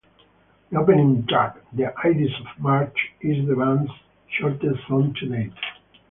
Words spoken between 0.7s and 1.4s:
The opening